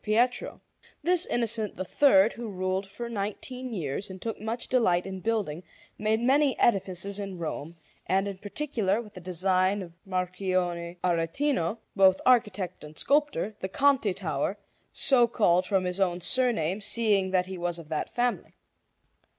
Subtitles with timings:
[0.03, 0.59] Pietro.
[1.03, 5.61] This Innocent III, who ruled for nineteen years and took much delight in building,
[5.99, 7.75] made many edifices in Rome;
[8.07, 14.15] and in particular, with the design of Marchionne Aretino, both architect and sculptor, the Conti
[14.15, 14.57] Tower,
[14.91, 18.55] so called from his own surname, seeing that he was of that family.